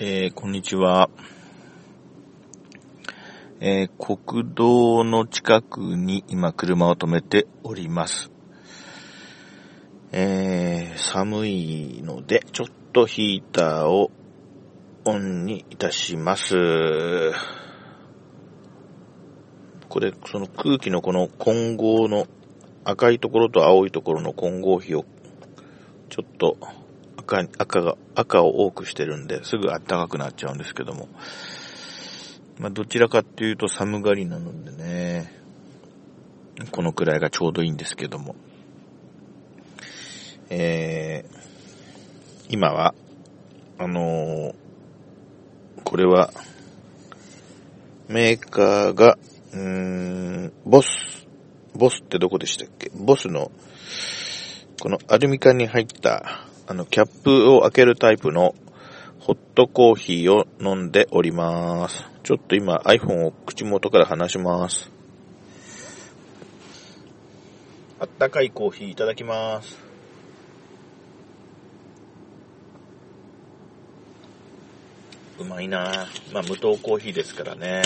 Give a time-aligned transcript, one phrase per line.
[0.00, 1.10] えー、こんにちは。
[3.60, 8.30] えー、国道の近くに今車を止めております。
[10.10, 14.10] えー、寒いので、ちょっとヒーターを
[15.04, 16.54] オンにいたします。
[19.90, 22.26] これ、その空気のこの混合の
[22.84, 25.04] 赤いところと青いところの混合比を
[26.08, 26.56] ちょっと
[27.22, 31.08] 赤、赤が、赤を多くしてるんで、すぐ暖かくなっちゃうんですけども。
[32.58, 35.32] まあ、どちらかっていうと寒がりなのでね、
[36.70, 38.36] このくらいがちょうどいいんですけども。
[40.50, 41.36] えー、
[42.50, 42.94] 今は、
[43.78, 44.54] あのー、
[45.82, 46.30] これは、
[48.08, 49.16] メーカーが、
[49.54, 51.26] うーん、ボス、
[51.74, 52.90] ボスってどこでしたっけ？
[52.94, 53.50] ボスの、
[54.80, 58.54] このアルミ缶に入ったあの、キャップを開けるタイプの
[59.20, 62.06] ホットコーヒーを飲んでおります。
[62.22, 64.90] ちょっと今 iPhone を口元から離します。
[68.00, 69.78] あったかいコーヒーいただきます。
[75.40, 77.82] うまいなまあ無糖コーヒーですからね。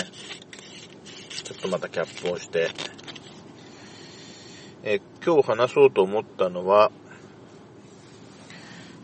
[1.43, 2.69] ちょっとまたキャップをして。
[4.83, 6.89] え今日話そうと思ったのは、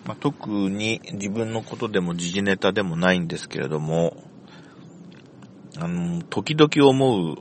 [0.05, 4.17] まあ、特に自分のことでも時事ネタでもないんですけれども、
[5.77, 7.35] あの、時々思う、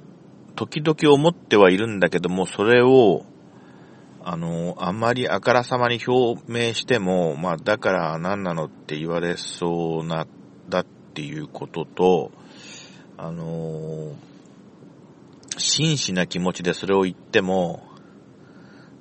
[0.55, 3.25] 時々思ってはいるんだけども、それを、
[4.25, 10.27] あの、あんまりあからさまに表明しても、まあ、だから何なのって言われそうな、
[10.69, 12.31] だっていうことと、
[13.19, 14.15] あの、
[15.59, 17.83] 真摯な気持ちでそれを言っても、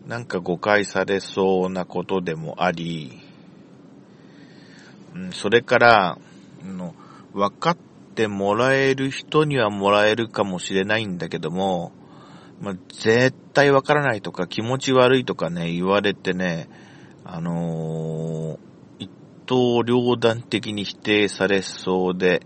[0.07, 3.30] なんか誤解されそうなことでもあり、
[5.33, 6.17] それから、
[6.63, 6.95] の、
[7.33, 7.77] 分かっ
[8.15, 11.91] てもらえる人にはもらえるかもしれないんだけども、
[12.59, 16.69] まあ、絶対分からないとか気持ち悪いとかね、言われてね、
[17.25, 18.59] あのー、
[18.99, 19.09] 一
[19.47, 22.45] 刀両断的に否定されそうで、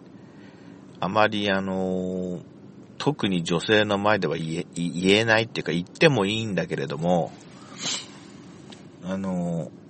[0.99, 2.43] あまりあのー、
[2.97, 7.31] 特に女性の前では言え、言えないっていうか言ってもいいんだけれども、
[9.03, 9.84] あのー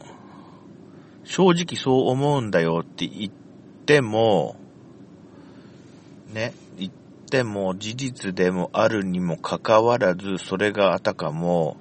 [1.26, 3.32] 正直そう思うんだよって言っ
[3.86, 4.56] ても、
[6.32, 11.78] ね、言っても事実でもあるにもかかわらず、それがあたかも、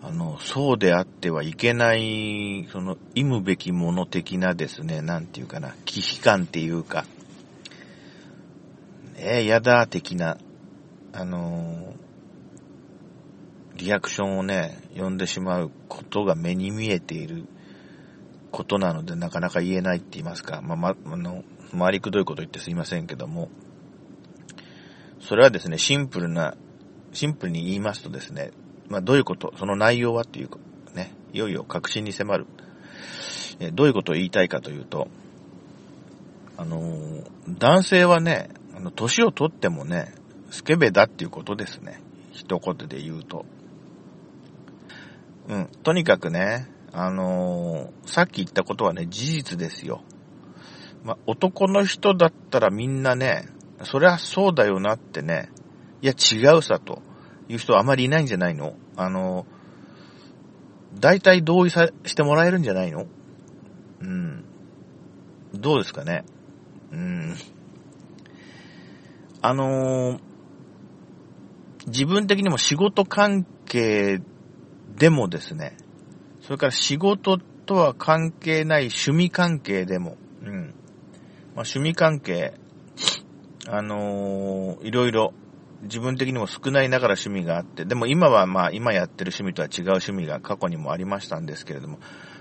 [0.00, 7.04] あの、そうであってはいけない、その、意むべきもの的なですね、なんていうかな、危機感っていうか、
[9.16, 10.38] えー、やだ、的な、
[11.12, 17.46] あのー、リアクションをね、呼んでしまうことが目に見えている
[18.50, 21.44] ことなのでなかなか言えないって言いますか、まあ、ま、あの、
[21.76, 23.50] 回りくどいこと言ってすいませんけども、
[25.20, 26.56] それはですね、シンプルな、
[27.12, 28.52] シンプルに言いますとですね、
[28.88, 30.50] まあ、どういうこと、その内容はっていう、
[30.94, 32.46] ね、いよいよ確信に迫る。
[33.60, 35.08] えどういうことを言いたいかというと、
[36.56, 40.14] あの、男性はね、あの、年を取ってもね、
[40.50, 42.00] スケベだっていうことですね。
[42.32, 43.44] 一言で言うと。
[45.48, 50.02] うん、とにかくね、あのー、さっき言ったことはね、事実ですよ。
[51.04, 53.48] ま男の人だったらみんなね、
[53.84, 55.50] そりゃそうだよなってね、
[56.02, 57.02] いや違うさと
[57.48, 58.74] いう人はあまりいないんじゃないの？
[58.96, 63.06] あのー、大体同意さしてもらえるんじゃないの？
[64.00, 64.44] うん。
[65.54, 66.24] どうですかね？
[66.90, 67.36] うん。
[69.40, 70.20] あのー、
[71.86, 74.20] 自分的にも仕事関係
[74.96, 75.76] でもですね、
[76.48, 80.54] それから仕事とは関係ない趣味関係でも、うん。
[80.54, 80.70] まあ、
[81.56, 82.54] 趣味関係、
[83.68, 85.34] あのー、いろいろ、
[85.82, 91.98] 自分的にも少ないながら趣味があって、でも今はまあ今やってる趣味とは違う趣味が過去にもありましたんですけれども、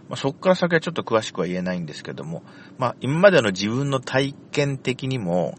[0.07, 2.43] まあ、そこから先はちょっと詳しくは言えないんですけども、
[2.77, 5.55] まあ今までの自分の体験的にも、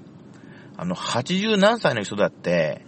[0.78, 2.86] あの、80何歳の人だって、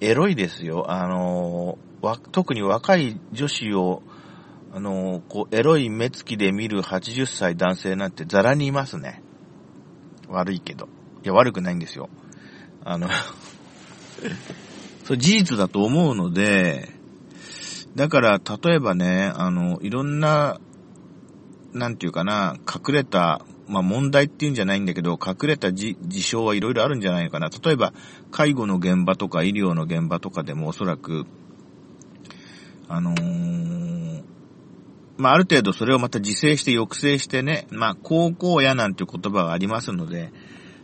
[0.00, 0.90] エロいですよ。
[0.90, 4.02] あのー、特に若い女子を
[4.74, 9.22] あの、こう、エロい目つきで見る80歳男性なんてザラにいますね。
[10.28, 10.88] 悪いけど。
[11.22, 12.08] いや、悪くないんですよ。
[12.84, 13.08] あの
[15.04, 16.88] それ事実だと思うので、
[17.94, 20.58] だから、例えばね、あの、いろんな、
[21.74, 27.50] なんていうかな、隠れた、まあ、問題っていうんじゃないんだけど、隠れた事象はいろいろあるんじゃないのかな。
[27.50, 27.92] 例えば、
[28.30, 31.26] 介護の現場とか医療の現場とかでもおそらく、
[32.88, 33.52] あのー
[35.18, 40.32] まあ、ある程度それをまた自制して抑制してね、まあ、高校やなんて言葉がありますので、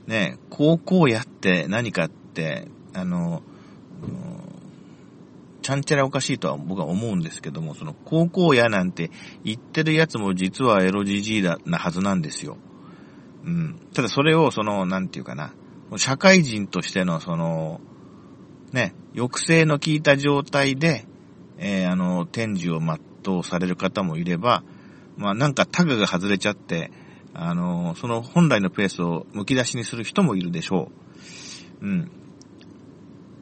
[0.06, 3.42] ね、高校やって何かって、あの、
[5.62, 9.10] ちゃんちゃらおかしいとは僕は思うんですけども、その高校やなんて
[9.44, 12.56] 言ってるやつも実はエロジジイだなはずなんですよ。
[13.44, 13.78] うん。
[13.92, 15.52] ただそれをその、なんていうかな、
[15.96, 17.80] 社会人としてのその、
[18.72, 21.06] ね、抑制の効いた状態で、
[21.58, 24.62] えー、あの、展示を全うされる方もいれば、
[25.16, 26.90] まあなんかタグが外れちゃって、
[27.34, 30.90] あの、その本来のペースを剥き出しにする人もいるでしょ
[31.82, 31.86] う。
[31.86, 32.10] うん。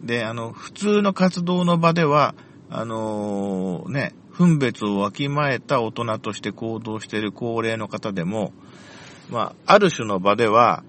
[0.03, 2.35] で、あの、普通の活動の場では、
[2.69, 8.53] あのー、ね、分別をわきまえた大人として行動している高齢の方でも、
[9.31, 10.85] まあ、ある種の場では、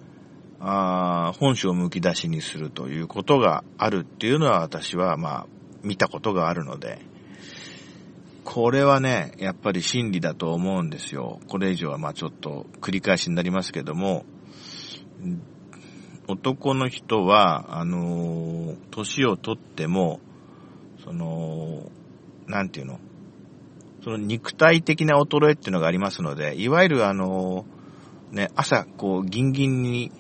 [0.60, 5.48] あ本性を剥き出しにするということがあるっていうのは私は、まあ、
[5.84, 7.00] 見たことがあるので、
[8.50, 11.42] これはね、やっぱり真理だと思うんですよ。
[11.50, 14.24] これ以上はまあちょっと繰り返しになりますけども、
[16.30, 20.22] 男の人は、あのー、年をとっても、
[21.04, 21.92] その、
[22.48, 23.00] なんていうの？
[24.02, 30.14] その肉体的な衰えっていうのがありますので、いわゆるあのー、ね、朝、こう、ギンギンに、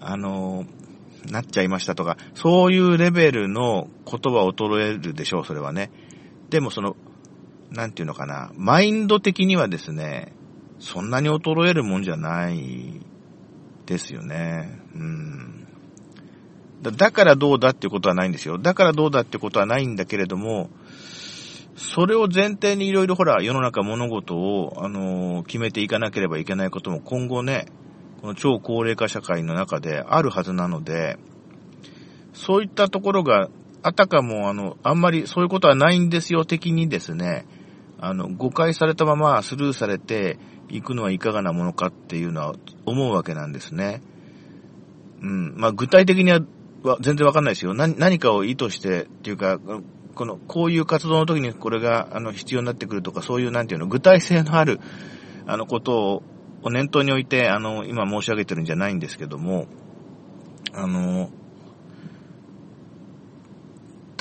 [0.00, 5.92] あのー、なっちゃいましたとか、そういうレベルの言葉を衰えるでしょう、それはね。
[6.50, 6.96] でもその、
[7.72, 10.32] なんていうのかな、マインド的にはですね、
[10.78, 13.00] そんなに衰えるもんじゃない
[13.86, 14.78] ですよね。
[14.94, 15.66] うん。
[16.82, 18.58] だだからどうだってことはないんですよ。
[18.58, 20.70] だからどうだってことはないんだけれども、
[21.76, 27.66] それを前提にいろいろほら、世の中物事を、あのー、決めていかなければいけないことも今後ね、
[28.20, 31.18] この超高齢化社会の中であるはずなので、
[32.34, 33.48] そういったところが、
[33.84, 37.46] あたかも、あの、あんまりそういうことはないんですよ的にですね、
[38.02, 40.36] あの、誤解されたままスルーされて
[40.68, 42.54] いくのはいかがなものかっていうのは
[42.84, 44.02] 思うわけなんですね。
[45.22, 45.54] うん。
[45.56, 46.40] まあ、具体的には
[47.00, 47.74] 全然わかんないですよ。
[47.74, 49.60] 何何かを意図してっていうか、
[50.16, 54.80] この、こういう活動の時にこれが、あの、必要になってくるとか、そういう、なんていうの、具体性のある、
[55.46, 56.22] あの、こと
[56.64, 59.68] を、念頭に置いて、あの、今申し上げてるんじゃないんですけども、
[60.74, 61.30] あの、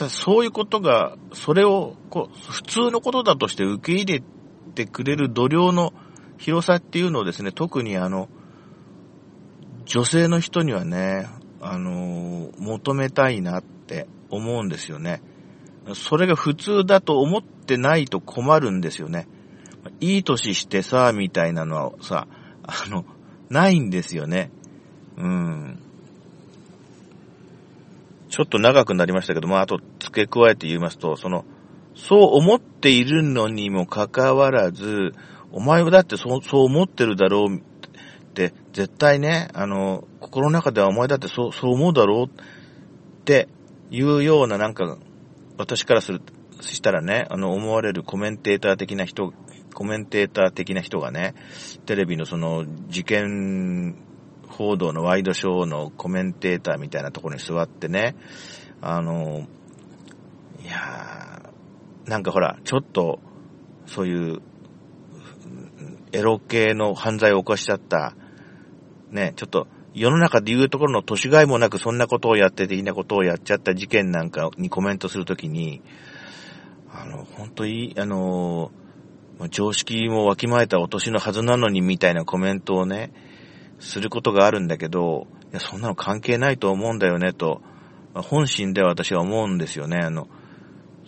[0.05, 4.23] だそういうことが、それを、こう、普通のことだとして受け入れ
[4.75, 5.93] てくれる度量の
[6.37, 8.29] 広さっていうのをですね、特にあの、
[9.85, 11.27] 女性の人にはね、
[11.61, 15.21] あのー、求めたいなって思うんですよね。
[15.93, 19.27] それが普通だと思ってないと困るんですよね。
[19.99, 22.27] いい歳してさ、みたいなのはさ、
[22.63, 23.05] あの、
[23.49, 24.51] ないんですよね。
[25.17, 25.79] うん。
[28.31, 31.43] ちょっと長くなりましたけども、あと付け加えて言いますと、その、
[31.95, 35.13] そう思っているのにもかかわらず、
[35.51, 37.61] お前はだってそう、そう思ってるだろうっ
[38.33, 43.49] て絶対ね、あの、心の中ではお前だってそう、そう思うだろうって
[43.89, 44.97] いうようななんか、
[45.57, 46.21] 私からする、
[46.61, 49.33] したらね、あの、思われるコメンテーター的な人、
[49.73, 51.35] コメンテーター的な人がね、
[51.85, 54.10] テレビのその、事件
[54.61, 58.15] 報道のワイドショーのコメンテーターみたいなところに座ってね、
[58.81, 59.47] あの、
[60.63, 61.51] いや、
[62.05, 63.19] なんかほら、ちょっと、
[63.85, 64.41] そういう、
[66.11, 68.15] エロ系の犯罪を犯しちゃった
[69.11, 75.81] ね、ちょっと世の中で言うところの年がいもなくそんなことをやって的なことをやっちゃった事件なんかにコメントするときに、
[76.93, 78.71] あの、本当に、あの、
[79.49, 83.11] 常識もわきまえたお年のはずなのにみたいなコメントをね、
[83.81, 87.61] することがあるんだけど、いや、そんなの関係ないと思うんだよねと、
[88.13, 89.97] 本心では私は思うんですよね。
[89.97, 90.27] あの、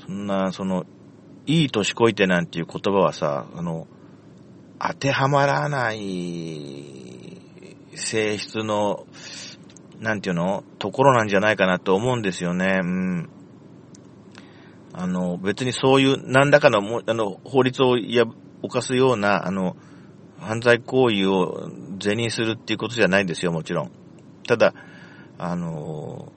[0.06, 0.86] そんな、その、
[1.46, 3.88] いい年こいてなんていう言葉はさ、あの、
[4.80, 7.42] 当てはまらない
[7.96, 9.06] 性質の、
[10.00, 12.80] なんていうのところなんじゃないかなと思うんですよね。
[12.82, 13.30] うん。
[14.94, 18.26] あの、別にそういう何らかのも、あの、法律をや、
[18.62, 19.76] 犯すような、あの、
[20.44, 21.70] 犯罪行為を
[22.00, 23.92] 是認するっていうことじゃないんですよ、もちろん。
[24.48, 24.74] ただ、
[25.38, 26.32] あの、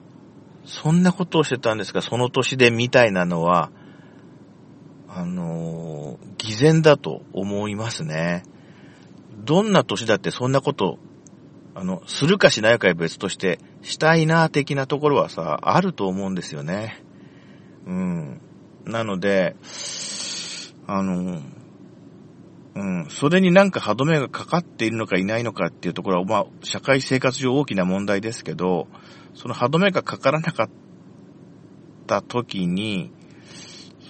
[0.65, 3.71] そんなことをしてたんですが、その年でみたいなのは、
[5.07, 8.43] あの、偽善だと思いますね。
[9.45, 10.99] どんな年だってそんなこと
[11.79, 17.03] あの、するかしないかは別として、したいな、的なところはさ、あると思うんですよね。
[17.85, 18.41] うん。
[18.83, 19.55] なので、
[20.87, 21.39] あの、
[22.77, 28.87] うん、それになんか歯止めがかかっているのかいないのかっていうところは、まあ、社会生活上大きな問題ですけど、
[29.33, 30.69] その歯止めがかからなかっ
[32.05, 33.11] た時に、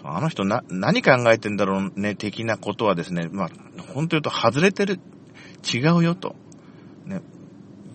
[0.03, 3.49] あの人な、何考えてんだろうね、的なことはですね、まあ、
[3.93, 4.99] 本当言うと外れてる、
[5.73, 6.35] 違うよと。
[7.05, 7.21] ね、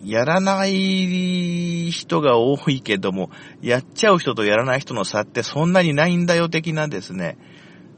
[0.03, 3.29] やらない人が多いけども、
[3.61, 7.37] やっちゃう人とやらない人の差ってそんなにないんだよ的なですね、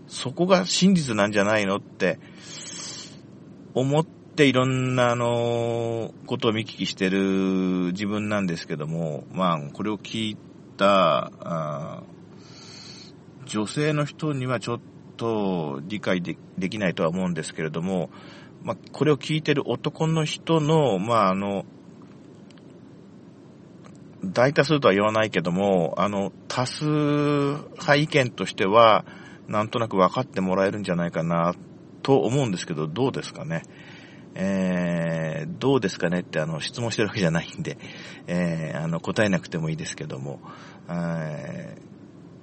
[0.07, 2.19] そこが真実なんじゃないのって、
[3.73, 10.37] 思っていろんな、あの、ことを見聞きしてる自分なんですけども、まあ、これを聞い
[10.77, 12.03] た、
[13.45, 14.79] 女性の人にはちょっ
[15.17, 16.35] と理解で
[16.69, 18.09] きないとは思うんですけれども、
[18.63, 21.65] まあ、これを聞いてる男の人の、まあ、あの、
[24.23, 29.05] 大多数とは言わないけども、あの、多数派意見としては、
[29.47, 31.53] なんとなく分かってもらえるんじゃないかな、
[32.01, 33.63] と思うんですけど、どうですかね？
[34.35, 36.19] えー、どうですかね？
[36.19, 37.77] ってあの質問してるわけじゃないんで、
[38.27, 40.41] えー、あの答えなくてもいいですけども、
[40.89, 41.77] え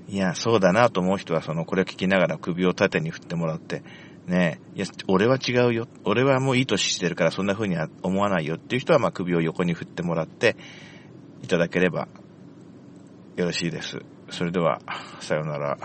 [0.08, 3.82] ー、いや、そうだなと思う人はそのこれを聞きながら首を縦に振ってもらって、
[4.26, 5.86] ねいや、俺は違うよ。
[6.04, 10.56] 俺はもういい年してるからそんな風には思わないよっていう人はまあ首を横に振ってもらって
[11.42, 12.08] いただければ
[13.36, 13.98] よろしいです。
[14.30, 14.80] それでは、
[15.20, 15.76] さようなら。